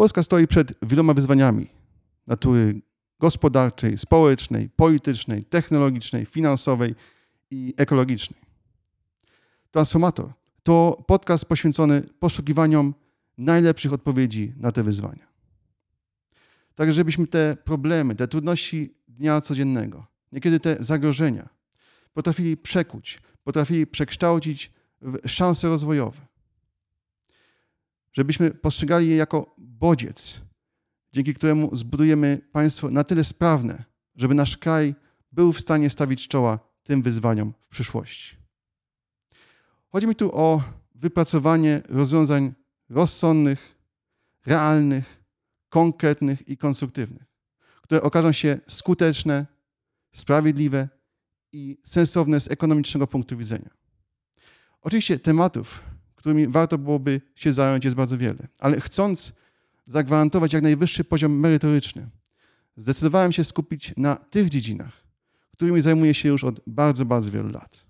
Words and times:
Polska 0.00 0.22
stoi 0.22 0.46
przed 0.46 0.72
wieloma 0.82 1.14
wyzwaniami 1.14 1.66
natury 2.26 2.80
gospodarczej, 3.18 3.98
społecznej, 3.98 4.68
politycznej, 4.68 5.44
technologicznej, 5.44 6.26
finansowej 6.26 6.94
i 7.50 7.74
ekologicznej. 7.76 8.40
Transformator 9.70 10.32
to 10.62 11.04
podcast 11.06 11.44
poświęcony 11.44 12.02
poszukiwaniom 12.18 12.94
najlepszych 13.38 13.92
odpowiedzi 13.92 14.52
na 14.56 14.72
te 14.72 14.82
wyzwania. 14.82 15.26
Tak, 16.74 16.92
żebyśmy 16.92 17.26
te 17.26 17.56
problemy, 17.64 18.14
te 18.14 18.28
trudności 18.28 18.94
dnia 19.08 19.40
codziennego, 19.40 20.06
niekiedy 20.32 20.60
te 20.60 20.76
zagrożenia 20.80 21.48
potrafili 22.14 22.56
przekuć, 22.56 23.18
potrafili 23.44 23.86
przekształcić 23.86 24.72
w 25.02 25.28
szanse 25.28 25.68
rozwojowe. 25.68 26.30
Żebyśmy 28.12 28.50
postrzegali 28.50 29.08
je 29.08 29.16
jako 29.16 29.56
bodziec, 29.80 30.40
dzięki 31.12 31.34
któremu 31.34 31.76
zbudujemy 31.76 32.40
państwo 32.52 32.90
na 32.90 33.04
tyle 33.04 33.24
sprawne, 33.24 33.84
żeby 34.16 34.34
nasz 34.34 34.56
kraj 34.56 34.94
był 35.32 35.52
w 35.52 35.60
stanie 35.60 35.90
stawić 35.90 36.28
czoła 36.28 36.58
tym 36.82 37.02
wyzwaniom 37.02 37.54
w 37.60 37.68
przyszłości. 37.68 38.36
Chodzi 39.88 40.06
mi 40.06 40.14
tu 40.14 40.36
o 40.36 40.62
wypracowanie 40.94 41.82
rozwiązań 41.88 42.52
rozsądnych, 42.88 43.76
realnych, 44.46 45.24
konkretnych 45.68 46.48
i 46.48 46.56
konstruktywnych, 46.56 47.24
które 47.82 48.02
okażą 48.02 48.32
się 48.32 48.58
skuteczne, 48.68 49.46
sprawiedliwe 50.12 50.88
i 51.52 51.78
sensowne 51.84 52.40
z 52.40 52.50
ekonomicznego 52.50 53.06
punktu 53.06 53.36
widzenia. 53.36 53.70
Oczywiście 54.82 55.18
tematów, 55.18 55.82
którymi 56.14 56.46
warto 56.46 56.78
byłoby 56.78 57.20
się 57.34 57.52
zająć, 57.52 57.84
jest 57.84 57.96
bardzo 57.96 58.18
wiele, 58.18 58.48
ale 58.58 58.80
chcąc 58.80 59.32
zagwarantować 59.86 60.52
jak 60.52 60.62
najwyższy 60.62 61.04
poziom 61.04 61.32
merytoryczny, 61.38 62.08
zdecydowałem 62.76 63.32
się 63.32 63.44
skupić 63.44 63.94
na 63.96 64.16
tych 64.16 64.48
dziedzinach, 64.48 65.04
którymi 65.52 65.82
zajmuję 65.82 66.14
się 66.14 66.28
już 66.28 66.44
od 66.44 66.60
bardzo, 66.66 67.04
bardzo 67.04 67.30
wielu 67.30 67.48
lat. 67.48 67.86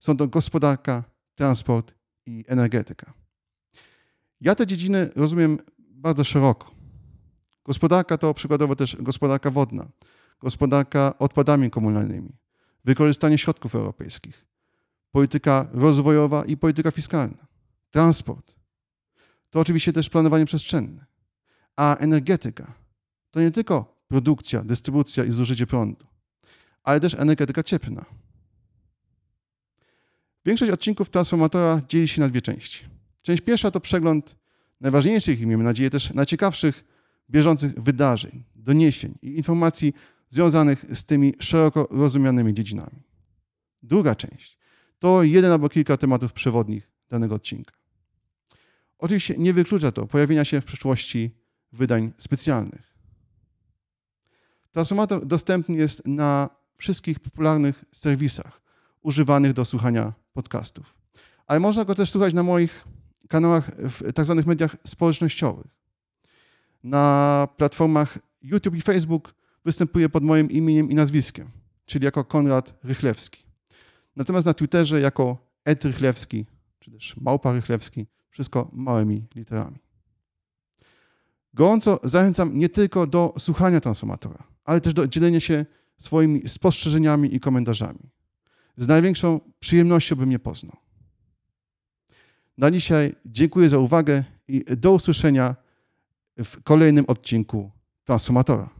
Są 0.00 0.16
to 0.16 0.28
gospodarka, 0.28 1.04
transport 1.34 1.94
i 2.26 2.44
energetyka. 2.48 3.12
Ja 4.40 4.54
te 4.54 4.66
dziedziny 4.66 5.10
rozumiem 5.16 5.58
bardzo 5.78 6.24
szeroko. 6.24 6.70
Gospodarka 7.64 8.18
to 8.18 8.34
przykładowo 8.34 8.76
też 8.76 8.96
gospodarka 9.00 9.50
wodna, 9.50 9.88
gospodarka 10.40 11.14
odpadami 11.18 11.70
komunalnymi, 11.70 12.32
wykorzystanie 12.84 13.38
środków 13.38 13.74
europejskich, 13.74 14.46
polityka 15.10 15.68
rozwojowa 15.72 16.44
i 16.44 16.56
polityka 16.56 16.90
fiskalna, 16.90 17.46
transport. 17.90 18.56
To 19.50 19.60
oczywiście 19.60 19.92
też 19.92 20.10
planowanie 20.10 20.44
przestrzenne. 20.44 21.13
A 21.76 21.96
energetyka 21.96 22.72
to 23.30 23.40
nie 23.40 23.50
tylko 23.50 24.04
produkcja, 24.08 24.62
dystrybucja 24.62 25.24
i 25.24 25.32
zużycie 25.32 25.66
prądu, 25.66 26.06
ale 26.82 27.00
też 27.00 27.14
energetyka 27.14 27.62
cieplna. 27.62 28.04
Większość 30.46 30.72
odcinków 30.72 31.10
Transformatora 31.10 31.80
dzieli 31.88 32.08
się 32.08 32.20
na 32.20 32.28
dwie 32.28 32.42
części. 32.42 32.84
Część 33.22 33.42
pierwsza 33.42 33.70
to 33.70 33.80
przegląd 33.80 34.36
najważniejszych 34.80 35.40
i 35.40 35.46
miejmy 35.46 35.64
nadzieję 35.64 35.90
też 35.90 36.14
najciekawszych 36.14 36.84
bieżących 37.30 37.82
wydarzeń, 37.82 38.44
doniesień 38.56 39.14
i 39.22 39.36
informacji 39.36 39.94
związanych 40.28 40.84
z 40.92 41.04
tymi 41.04 41.34
szeroko 41.38 41.88
rozumianymi 41.90 42.54
dziedzinami. 42.54 43.02
Druga 43.82 44.14
część 44.14 44.58
to 44.98 45.22
jeden 45.22 45.52
albo 45.52 45.68
kilka 45.68 45.96
tematów 45.96 46.32
przewodnich 46.32 46.90
danego 47.08 47.34
odcinka. 47.34 47.74
Oczywiście 48.98 49.34
nie 49.38 49.52
wyklucza 49.52 49.92
to 49.92 50.06
pojawienia 50.06 50.44
się 50.44 50.60
w 50.60 50.64
przyszłości 50.64 51.30
wydań 51.74 52.12
specjalnych. 52.18 52.94
Transformator 54.72 55.26
dostępny 55.26 55.76
jest 55.76 56.06
na 56.06 56.48
wszystkich 56.76 57.20
popularnych 57.20 57.84
serwisach 57.92 58.60
używanych 59.02 59.52
do 59.52 59.64
słuchania 59.64 60.12
podcastów. 60.32 60.94
Ale 61.46 61.60
można 61.60 61.84
go 61.84 61.94
też 61.94 62.10
słuchać 62.10 62.34
na 62.34 62.42
moich 62.42 62.84
kanałach 63.28 63.70
w 63.76 64.12
tak 64.12 64.24
zwanych 64.24 64.46
mediach 64.46 64.76
społecznościowych. 64.86 65.66
Na 66.84 67.48
platformach 67.56 68.18
YouTube 68.42 68.76
i 68.76 68.80
Facebook 68.80 69.34
występuję 69.64 70.08
pod 70.08 70.24
moim 70.24 70.50
imieniem 70.50 70.90
i 70.90 70.94
nazwiskiem, 70.94 71.50
czyli 71.86 72.04
jako 72.04 72.24
Konrad 72.24 72.74
Rychlewski. 72.84 73.44
Natomiast 74.16 74.46
na 74.46 74.54
Twitterze 74.54 75.00
jako 75.00 75.38
Ed 75.64 75.84
Rychlewski, 75.84 76.46
czy 76.78 76.90
też 76.90 77.16
Małpa 77.16 77.52
Rychlewski, 77.52 78.06
wszystko 78.30 78.70
małymi 78.72 79.26
literami. 79.34 79.83
Gorąco 81.54 82.00
zachęcam 82.02 82.58
nie 82.58 82.68
tylko 82.68 83.06
do 83.06 83.34
słuchania 83.38 83.80
transformatora, 83.80 84.44
ale 84.64 84.80
też 84.80 84.94
do 84.94 85.08
dzielenia 85.08 85.40
się 85.40 85.66
swoimi 85.98 86.48
spostrzeżeniami 86.48 87.34
i 87.34 87.40
komentarzami. 87.40 88.10
Z 88.76 88.88
największą 88.88 89.40
przyjemnością 89.60 90.16
bym 90.16 90.26
mnie 90.28 90.38
poznał. 90.38 90.76
Na 92.58 92.70
dzisiaj 92.70 93.14
dziękuję 93.26 93.68
za 93.68 93.78
uwagę 93.78 94.24
i 94.48 94.64
do 94.76 94.92
usłyszenia 94.92 95.56
w 96.38 96.62
kolejnym 96.62 97.04
odcinku 97.08 97.70
Transformatora. 98.04 98.73